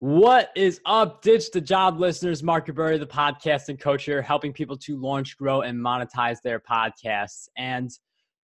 [0.00, 2.42] What is up, Ditch the Job listeners?
[2.42, 7.48] Marc Guberti, the podcasting coach here, helping people to launch, grow, and monetize their podcasts.
[7.58, 7.90] And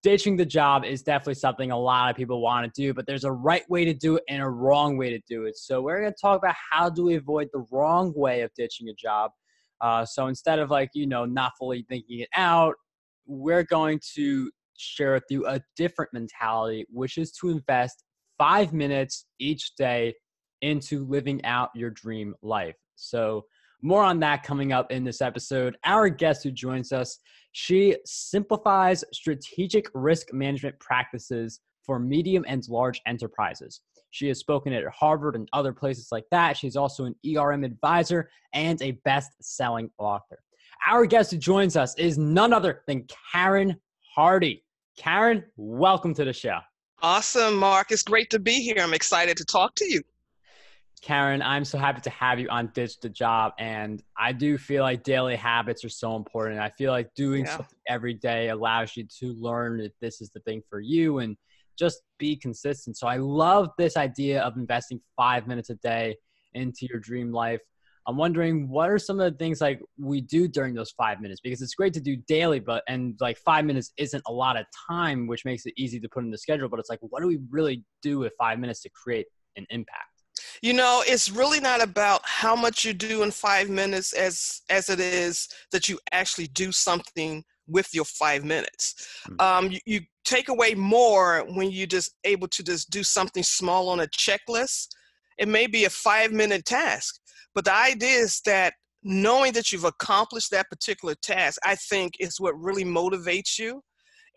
[0.03, 3.23] ditching the job is definitely something a lot of people want to do, but there's
[3.23, 5.57] a right way to do it and a wrong way to do it.
[5.57, 8.89] So we're going to talk about how do we avoid the wrong way of ditching
[8.89, 9.31] a job.
[9.81, 12.75] Uh, so instead of like, you know, not fully thinking it out,
[13.27, 18.03] we're going to share with you a different mentality, which is to invest
[18.39, 20.15] five minutes each day
[20.65, 22.77] into living out your dream life.
[22.97, 23.45] So,
[23.83, 25.77] more on that coming up in this episode.
[25.85, 27.19] Our guest who joins us,
[27.53, 33.83] she simplifies strategic risk management practices for medium and large enterprises.
[34.11, 36.57] She has spoken at Harvard and other places like that.
[36.57, 40.39] She's also an ERM advisor and a best selling author.
[40.89, 43.77] Our guest who joins us is none other than Karen
[44.15, 44.65] Hardy.
[44.97, 46.59] Karen, welcome to the show.
[47.03, 47.91] Awesome, Marc.
[47.91, 48.77] It's great to be here.
[48.79, 50.01] I'm excited to talk to you.
[51.05, 53.53] Karen, I'm so happy to have you on Ditch the Job.
[53.59, 56.59] And I do feel like daily habits are so important.
[56.61, 57.59] I feel like doing yeah.
[57.59, 61.37] something every day allows you to learn that this is the thing for you and
[61.79, 62.97] just be consistent.
[62.97, 66.17] So I love this idea of investing five minutes a day
[66.55, 67.61] into your dream life.
[68.07, 71.43] I'm wondering what are some of the things like we do during those five minutes
[71.45, 74.65] because it's great to do daily, but and like five minutes isn't a lot of
[74.89, 76.71] time, which makes it easy to put in the schedule.
[76.71, 80.14] But it's like, what do we really do with five minutes to create an impact?
[80.65, 84.89] You know, it's really not about how much you do in five minutes as as
[84.89, 88.95] it is that you actually do something with your five minutes.
[89.29, 89.41] Mm-hmm.
[89.41, 93.91] Um, you, you take away more when you just able to just do something small
[93.91, 94.87] on a checklist.
[95.37, 97.21] It may be a five minute task,
[97.55, 102.41] but the idea is that knowing that you've accomplished that particular task, I think is
[102.41, 103.83] what really motivates you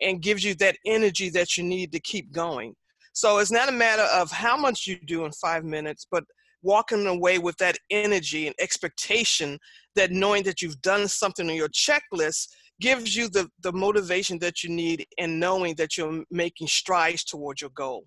[0.02, 2.74] and gives you that energy that you need to keep going.
[3.18, 6.22] So it's not a matter of how much you do in five minutes, but
[6.62, 9.58] walking away with that energy and expectation
[9.96, 12.46] that knowing that you've done something on your checklist
[12.80, 17.60] gives you the, the motivation that you need and knowing that you're making strides towards
[17.60, 18.04] your goal.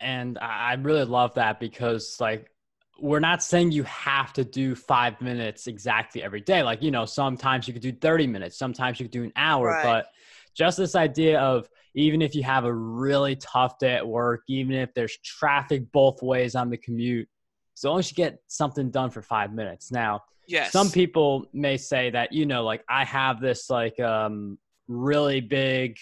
[0.00, 2.50] And I really love that because like
[2.98, 6.62] we're not saying you have to do five minutes exactly every day.
[6.62, 9.66] Like, you know, sometimes you could do 30 minutes, sometimes you could do an hour,
[9.66, 9.84] right.
[9.84, 10.06] but
[10.54, 14.74] just this idea of even if you have a really tough day at work, even
[14.74, 17.28] if there's traffic both ways on the commute,
[17.76, 19.90] as long as you get something done for five minutes.
[19.92, 20.72] Now, yes.
[20.72, 25.96] some people may say that, you know, like I have this like um really big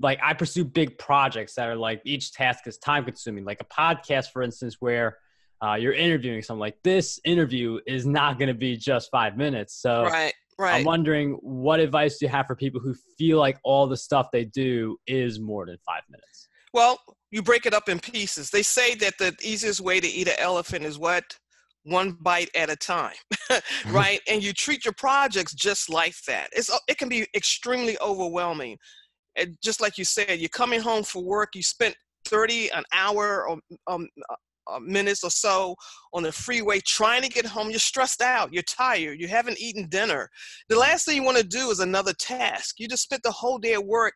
[0.00, 3.44] like I pursue big projects that are like each task is time consuming.
[3.44, 5.18] Like a podcast, for instance, where
[5.64, 9.74] uh, you're interviewing someone like this interview is not going to be just five minutes.
[9.74, 10.34] So right.
[10.58, 10.76] Right.
[10.76, 14.28] I'm wondering what advice do you have for people who feel like all the stuff
[14.32, 16.48] they do is more than five minutes?
[16.72, 16.98] Well,
[17.30, 18.50] you break it up in pieces.
[18.50, 21.24] They say that the easiest way to eat an elephant is what?
[21.84, 23.14] One bite at a time,
[23.90, 24.20] right?
[24.28, 26.48] and you treat your projects just like that.
[26.52, 28.78] It's it can be extremely overwhelming.
[29.36, 31.50] And just like you said, you're coming home for work.
[31.54, 31.94] You spent
[32.26, 34.34] 30 an hour or um, uh,
[34.80, 35.74] minutes or so
[36.12, 37.70] on the freeway trying to get home.
[37.70, 38.52] You're stressed out.
[38.52, 39.20] You're tired.
[39.20, 40.28] You haven't eaten dinner.
[40.68, 42.76] The last thing you want to do is another task.
[42.78, 44.14] You just spent the whole day at work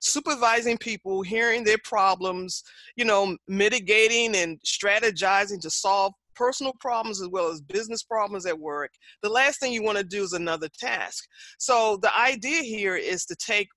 [0.00, 2.62] supervising people, hearing their problems,
[2.96, 8.58] you know, mitigating and strategizing to solve personal problems as well as business problems at
[8.58, 8.90] work.
[9.22, 11.24] The last thing you want to do is another task.
[11.58, 13.68] So the idea here is to take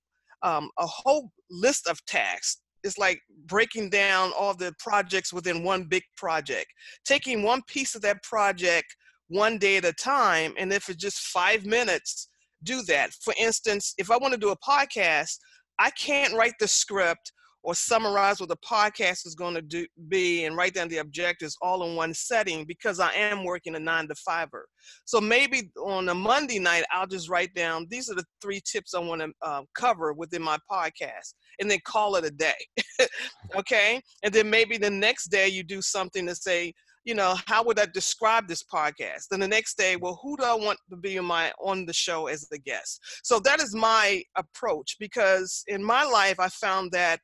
[0.41, 5.85] um, a whole list of tasks it's like breaking down all the projects within one
[5.85, 6.67] big project,
[7.03, 8.95] taking one piece of that project
[9.27, 10.53] one day at a time.
[10.57, 12.29] And if it's just five minutes,
[12.63, 13.11] do that.
[13.23, 15.37] For instance, if I want to do a podcast,
[15.79, 17.31] I can't write the script
[17.63, 21.57] or summarize what the podcast is going to do, be and write down the objectives
[21.63, 24.67] all in one setting because I am working a nine to fiver.
[25.05, 28.93] So maybe on a Monday night, I'll just write down these are the three tips
[28.93, 32.53] I want to uh, cover within my podcast and then call it a day.
[33.55, 34.01] okay.
[34.23, 36.73] And then maybe the next day you do something to say,
[37.05, 39.27] you know, how would I describe this podcast?
[39.29, 41.93] Then the next day, well, who do I want to be on my on the
[41.93, 42.99] show as the guest?
[43.23, 47.19] So that is my approach because in my life I found that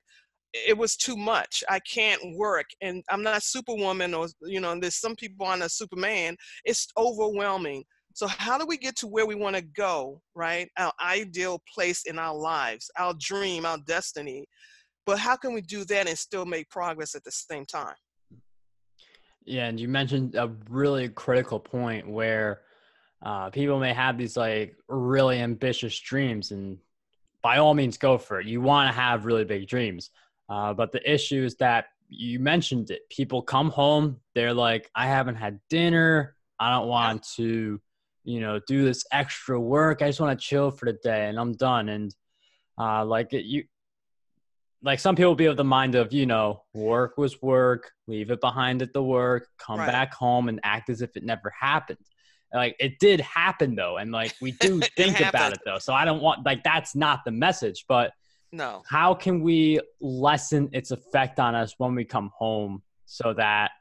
[0.53, 1.63] it was too much.
[1.69, 5.69] I can't work, and I'm not Superwoman, or you know, there's some people on a
[5.69, 6.35] Superman.
[6.65, 7.83] It's overwhelming.
[8.13, 10.69] So how do we get to where we want to go, right?
[10.77, 14.47] Our ideal place in our lives, our dream, our destiny.
[15.05, 17.95] But how can we do that and still make progress at the same time?
[19.45, 22.61] Yeah, and you mentioned a really critical point where
[23.23, 26.77] uh, people may have these like really ambitious dreams, and
[27.41, 28.45] by all means, go for it.
[28.45, 30.11] You want to have really big dreams,
[30.49, 33.09] uh, but the issue is that you mentioned it.
[33.09, 36.35] People come home, they're like, I haven't had dinner.
[36.59, 37.81] I don't want to,
[38.23, 40.01] you know, do this extra work.
[40.01, 41.89] I just want to chill for the day and I'm done.
[41.89, 42.15] And
[42.79, 43.63] uh, like it, you,
[44.83, 48.41] like some people be of the mind of, you know, work was work, leave it
[48.41, 49.87] behind at the work, come right.
[49.87, 51.99] back home and act as if it never happened.
[52.53, 55.79] Like it did happen though, and like we do think about it though.
[55.79, 58.11] So I don't want like that's not the message, but
[58.51, 58.83] no.
[58.85, 63.71] How can we lessen its effect on us when we come home so that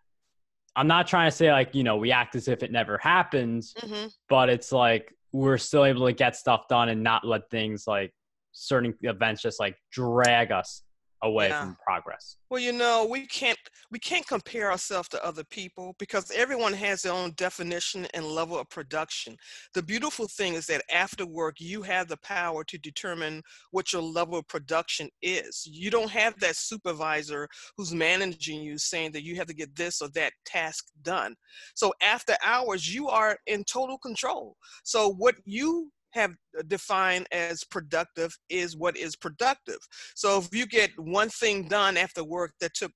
[0.77, 3.75] I'm not trying to say like, you know, we act as if it never happens,
[3.75, 4.09] mm-hmm.
[4.29, 8.13] but it's like we're still able to get stuff done and not let things like
[8.53, 10.83] certain events just like drag us
[11.23, 11.61] away yeah.
[11.61, 12.37] from progress.
[12.51, 13.59] Well you know we can't
[13.91, 18.59] we can't compare ourselves to other people because everyone has their own definition and level
[18.59, 19.37] of production.
[19.75, 24.03] The beautiful thing is that after work you have the power to determine what your
[24.03, 25.67] level of production is.
[25.71, 30.01] You don't have that supervisor who's managing you saying that you have to get this
[30.01, 31.35] or that task done.
[31.75, 34.57] So after hours you are in total control.
[34.85, 39.79] So what you have uh, defined as productive is what is productive.
[40.15, 42.93] So if you get one thing done after work that took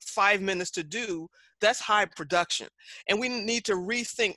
[0.00, 1.28] five minutes to do,
[1.60, 2.68] that's high production.
[3.08, 4.34] And we need to rethink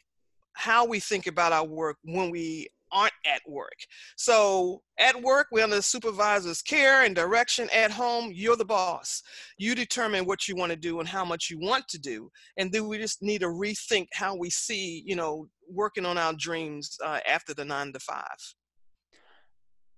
[0.54, 3.78] how we think about our work when we aren't at work.
[4.16, 7.70] So at work, we're under the supervisor's care and direction.
[7.74, 9.22] At home, you're the boss.
[9.58, 12.30] You determine what you want to do and how much you want to do.
[12.58, 16.34] And then we just need to rethink how we see, you know, working on our
[16.34, 18.38] dreams uh, after the nine to five.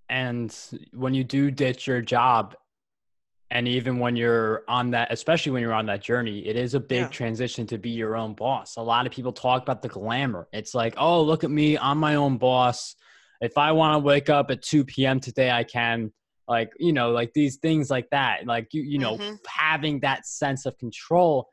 [0.09, 0.55] And
[0.91, 2.55] when you do ditch your job,
[3.51, 6.79] and even when you're on that, especially when you're on that journey, it is a
[6.79, 7.07] big yeah.
[7.07, 8.75] transition to be your own boss.
[8.75, 10.47] A lot of people talk about the glamour.
[10.53, 12.95] It's like, oh, look at me, I'm my own boss.
[13.41, 15.19] If I want to wake up at 2 p.m.
[15.19, 16.11] today, I can.
[16.47, 18.45] Like, you know, like these things like that.
[18.45, 19.35] Like, you, you know, mm-hmm.
[19.47, 21.49] having that sense of control.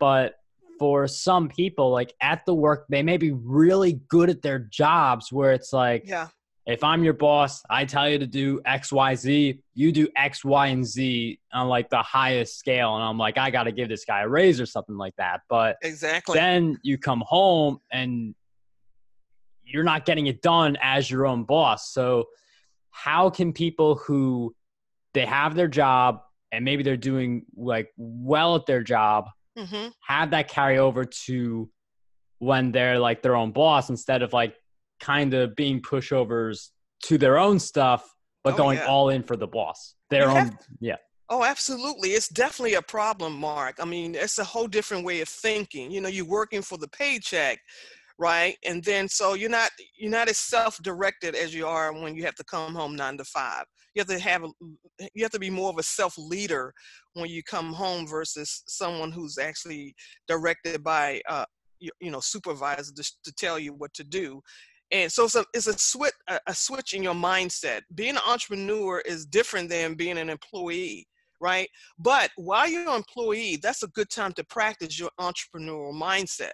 [0.00, 0.34] But
[0.80, 5.32] for some people, like at the work, they may be really good at their jobs
[5.32, 6.28] where it's like, yeah.
[6.66, 10.44] If I'm your boss, I tell you to do X, Y, Z, you do X,
[10.44, 12.94] Y, and Z on like the highest scale.
[12.94, 15.40] And I'm like, I got to give this guy a raise or something like that.
[15.48, 16.38] But exactly.
[16.38, 18.34] Then you come home and
[19.64, 21.90] you're not getting it done as your own boss.
[21.92, 22.28] So,
[22.90, 24.54] how can people who
[25.14, 26.20] they have their job
[26.52, 29.88] and maybe they're doing like well at their job mm-hmm.
[30.06, 31.70] have that carry over to
[32.38, 34.54] when they're like their own boss instead of like
[35.02, 36.68] kind of being pushovers
[37.04, 38.08] to their own stuff,
[38.44, 38.86] but oh, going yeah.
[38.86, 39.94] all in for the boss.
[40.08, 40.96] Their you own, have- yeah.
[41.28, 42.10] Oh, absolutely.
[42.10, 43.76] It's definitely a problem, Marc.
[43.80, 45.90] I mean, it's a whole different way of thinking.
[45.90, 47.58] You know, you're working for the paycheck,
[48.18, 48.56] right?
[48.66, 52.34] And then so you're not you're not as self-directed as you are when you have
[52.36, 53.64] to come home nine to five.
[53.94, 54.44] You have to have
[55.14, 56.72] you have to be more of a self-leader
[57.14, 59.94] when you come home versus someone who's actually
[60.28, 61.46] directed by uh,
[61.80, 64.42] you, you know supervisor to, to tell you what to do
[64.92, 67.80] and so it's a, it's a switch a, a switch in your mindset.
[67.94, 71.06] Being an entrepreneur is different than being an employee
[71.42, 71.68] right?
[71.98, 76.52] But while you're an employee that's a good time to practice your entrepreneurial mindset.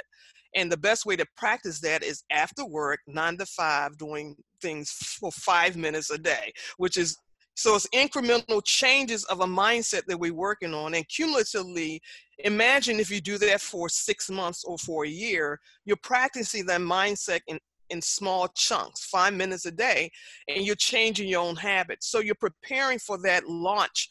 [0.55, 4.91] And the best way to practice that is after work, nine to five, doing things
[4.91, 7.19] for five minutes a day, which is
[7.55, 10.95] so it's incremental changes of a mindset that we're working on.
[10.95, 12.01] And cumulatively,
[12.39, 16.81] imagine if you do that for six months or for a year, you're practicing that
[16.81, 17.59] mindset in,
[17.91, 20.11] in small chunks, five minutes a day,
[20.49, 22.11] and you're changing your own habits.
[22.11, 24.11] So you're preparing for that launch.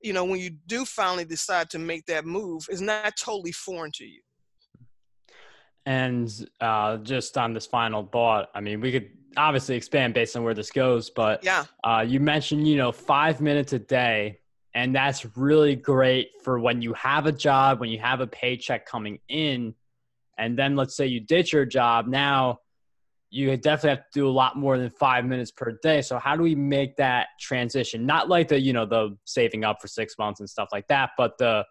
[0.00, 3.92] You know, when you do finally decide to make that move, is not totally foreign
[3.94, 4.20] to you.
[5.86, 10.42] And uh, just on this final thought, I mean, we could obviously expand based on
[10.42, 14.40] where this goes, but yeah, uh, you mentioned you know five minutes a day,
[14.74, 18.86] and that's really great for when you have a job, when you have a paycheck
[18.86, 19.74] coming in,
[20.38, 22.60] and then let's say you ditch your job now.
[23.30, 26.00] You definitely have to do a lot more than five minutes per day.
[26.00, 28.06] So how do we make that transition?
[28.06, 31.10] Not like the you know the saving up for six months and stuff like that,
[31.16, 31.64] but the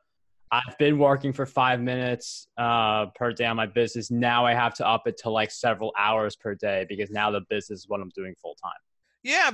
[0.51, 4.11] I've been working for five minutes uh, per day on my business.
[4.11, 7.41] Now I have to up it to like several hours per day because now the
[7.49, 8.73] business is what I'm doing full time.
[9.23, 9.49] Yeah,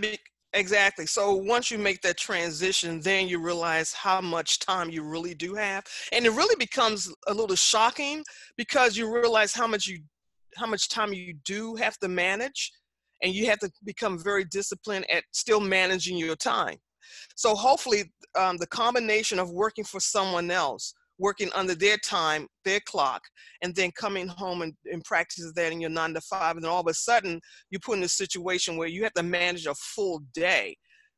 [0.54, 1.06] exactly.
[1.06, 5.56] So once you make that transition, then you realize how much time you really do
[5.56, 8.24] have, and it really becomes a little shocking
[8.58, 10.00] because you realize how much you
[10.56, 12.72] how much time you do have to manage,
[13.22, 16.78] and you have to become very disciplined at still managing your time.
[17.36, 22.80] So hopefully, um, the combination of working for someone else, working under their time, their
[22.82, 23.22] clock,
[23.62, 26.82] and then coming home and, and that in your nine to five, and then all
[26.82, 27.40] of a sudden
[27.70, 30.76] you put in a situation where you have to manage a full day.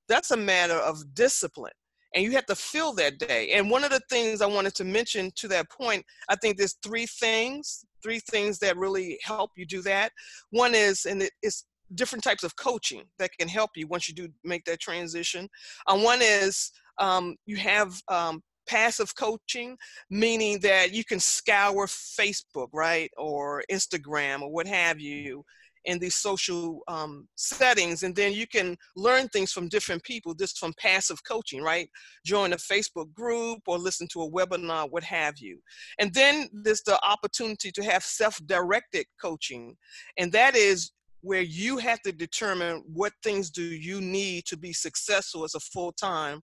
[0.10, 1.72] That's a matter of discipline.
[2.14, 3.52] And you have to fill that day.
[3.54, 6.78] And one of the things I wanted to mention to that point, I think there's
[6.84, 10.12] three things, three things that really help you do that.
[10.52, 11.66] One is, and it's
[11.96, 15.50] different types of coaching that can help you once you do make that transition.
[15.88, 19.78] Uh, one is um, you have um, passive coaching,
[20.10, 25.44] meaning that you can scour Facebook, right, or Instagram or what have you,
[25.86, 30.58] in these social um, settings and then you can learn things from different people just
[30.58, 31.90] from passive coaching right?
[32.26, 35.60] Join a facebook group or listen to a webinar what have you.
[36.00, 39.76] And then there's the opportunity to have self-directed coaching
[40.18, 44.74] and that is where you have to determine what things do you need to be
[44.74, 46.42] successful as a full-time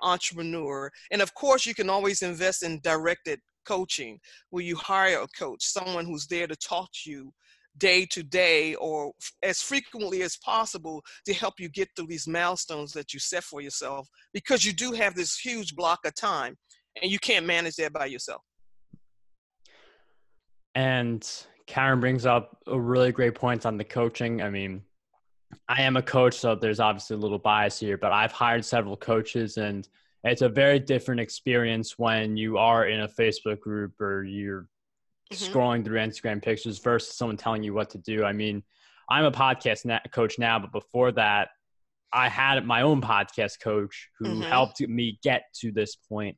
[0.00, 0.90] entrepreneur.
[1.10, 4.18] And of course you can always invest in directed coaching
[4.50, 7.32] where you hire a coach someone who's there to talk to you
[7.78, 9.12] day to day or
[9.42, 13.60] as frequently as possible to help you get through these milestones that you set for
[13.60, 16.56] yourself because you do have this huge block of time
[17.00, 18.42] and you can't manage that by yourself.
[20.74, 21.28] And
[21.66, 24.42] Karen brings up a really great point on the coaching.
[24.42, 24.82] I mean,
[25.68, 28.96] I am a coach, so there's obviously a little bias here, but I've hired several
[28.96, 29.88] coaches and
[30.24, 34.68] it's a very different experience when you are in a Facebook group or you're
[35.32, 35.52] mm-hmm.
[35.52, 38.24] scrolling through Instagram pictures versus someone telling you what to do.
[38.24, 38.62] I mean,
[39.10, 41.48] I'm a podcast na- coach now, but before that,
[42.12, 44.42] I had my own podcast coach who mm-hmm.
[44.42, 46.36] helped me get to this point.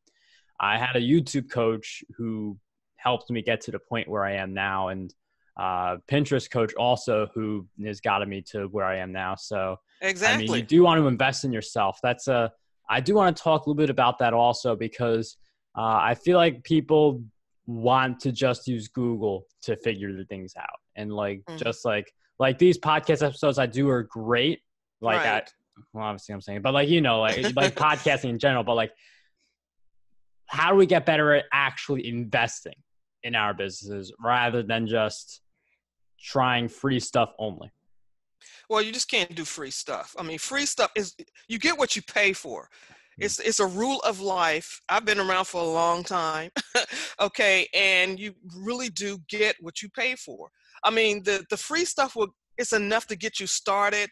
[0.60, 2.56] I had a YouTube coach who
[2.96, 5.12] helped me get to the point where I am now, and
[5.58, 9.34] uh, Pinterest coach also who has gotten me to where I am now.
[9.34, 11.98] So exactly, I mean, you do want to invest in yourself.
[12.02, 12.52] That's a.
[12.88, 15.36] I do want to talk a little bit about that also because
[15.76, 17.22] uh, I feel like people
[17.66, 20.80] want to just use Google to figure the things out.
[20.96, 21.56] And like mm.
[21.56, 24.60] just like like these podcast episodes I do are great.
[25.00, 25.42] Like right.
[25.42, 28.74] I well obviously I'm saying, but like you know, like like podcasting in general, but
[28.74, 28.92] like
[30.46, 32.74] how do we get better at actually investing
[33.22, 35.40] in our businesses rather than just
[36.20, 37.72] trying free stuff only?
[38.68, 40.14] Well, you just can't do free stuff.
[40.18, 41.14] I mean, free stuff is
[41.48, 42.68] you get what you pay for.
[43.20, 43.24] Mm.
[43.24, 44.80] It's it's a rule of life.
[44.88, 46.50] I've been around for a long time.
[47.20, 50.48] okay, and you really do get what you pay for.
[50.82, 54.10] I mean, the the free stuff will it's enough to get you started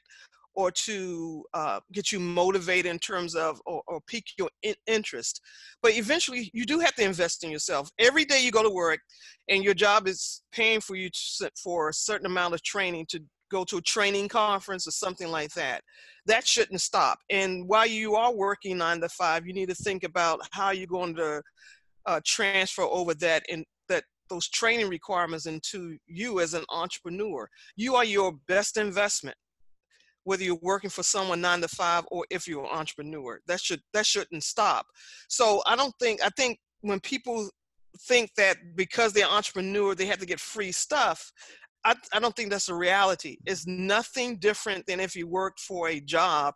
[0.55, 5.41] or to uh, get you motivated in terms of or, or pique your in- interest
[5.83, 9.01] but eventually you do have to invest in yourself every day you go to work
[9.49, 13.21] and your job is paying for you to, for a certain amount of training to
[13.53, 15.83] go to a training conference or something like that.
[16.27, 17.19] That shouldn't stop.
[17.31, 20.87] And while you are working nine to five, you need to think about how you're
[20.87, 21.43] going to
[22.07, 27.49] uh, transfer over that and that those training requirements into you as an entrepreneur.
[27.77, 29.37] You are your best investment,
[30.25, 33.41] whether you're working for someone nine to five or if you're an entrepreneur.
[33.47, 34.87] That should that shouldn't stop.
[35.29, 37.51] So I don't think I think when people
[38.09, 41.31] think that because they're entrepreneur they have to get free stuff
[41.85, 43.39] I, I don't think that's a reality.
[43.45, 46.55] It's nothing different than if you work for a job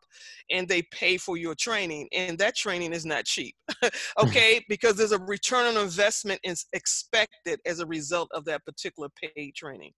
[0.50, 3.54] and they pay for your training, and that training is not cheap.
[4.23, 9.09] okay, because there's a return on investment is expected as a result of that particular
[9.21, 9.92] paid training.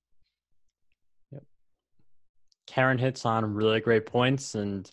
[1.33, 1.43] Yep.
[2.67, 4.91] Karen hits on really great points, and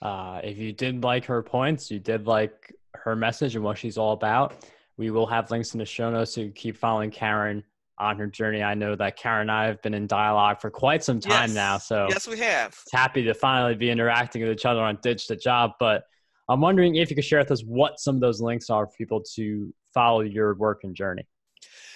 [0.00, 3.98] uh, if you did like her points, you did like her message and what she's
[3.98, 4.64] all about.
[4.96, 7.64] We will have links in the show notes so you keep following Karen
[8.02, 8.62] on her journey.
[8.62, 11.54] I know that Karen and I have been in dialogue for quite some time yes.
[11.54, 11.78] now.
[11.78, 12.76] So yes, we have.
[12.92, 15.72] Happy to finally be interacting with each other on Ditch the Job.
[15.78, 16.02] But
[16.48, 18.92] I'm wondering if you could share with us what some of those links are for
[18.98, 21.26] people to follow your work and journey.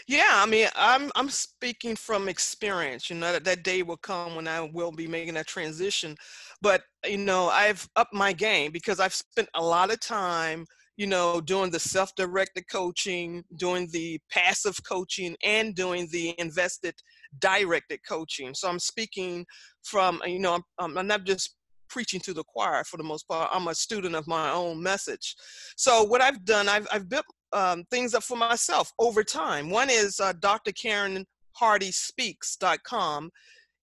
[0.07, 3.11] Yeah, I mean, I'm I'm speaking from experience.
[3.11, 6.17] You know that that day will come when I will be making that transition,
[6.63, 10.65] but you know I've upped my game because I've spent a lot of time
[10.97, 16.95] you know, doing the self directed coaching, doing the passive coaching, and doing the invested
[17.39, 18.55] directed coaching.
[18.55, 19.45] So I'm speaking
[19.83, 21.57] from, you know, I'm, I'm not just
[21.89, 23.51] preaching to the choir for the most part.
[23.53, 25.37] I'm a student of my own message.
[25.77, 29.71] So what I've done, I've, I've built um, things up for myself over time.
[29.71, 30.73] One is uh, Dr.
[30.73, 33.31] Karen Hardy Speaks.com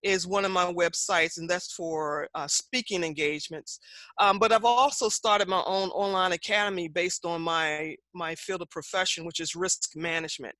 [0.04, 3.80] is one of my websites, and that's for uh, speaking engagements.
[4.20, 8.70] Um, but I've also started my own online academy based on my my field of
[8.70, 10.56] profession, which is risk management.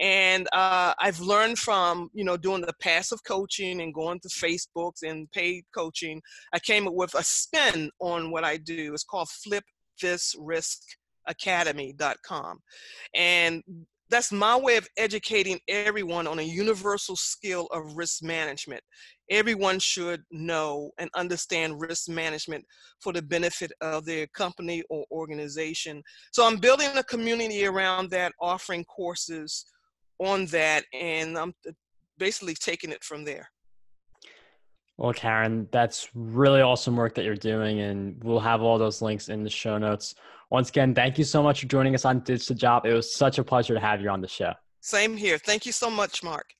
[0.00, 5.02] And uh, I've learned from you know doing the passive coaching and going to Facebooks
[5.02, 6.20] and paid coaching.
[6.52, 8.92] I came up with a spin on what I do.
[8.92, 9.64] It's called Flip
[10.00, 10.80] This Risk
[11.26, 12.58] Academy.com.
[13.14, 13.62] And
[14.10, 18.82] that's my way of educating everyone on a universal skill of risk management.
[19.30, 22.64] Everyone should know and understand risk management
[23.00, 26.02] for the benefit of their company or organization.
[26.32, 29.64] So I'm building a community around that, offering courses
[30.18, 31.72] on that, and I'm uh,
[32.18, 33.48] basically taking it from there.
[34.98, 39.30] Well, Karen, that's really awesome work that you're doing, and we'll have all those links
[39.30, 40.14] in the show notes.
[40.50, 42.84] Once again, thank you so much for joining us on Ditch the Job.
[42.84, 44.52] It was such a pleasure to have you on the show.
[44.80, 45.38] Same here.
[45.38, 46.54] Thank you so much, Marc.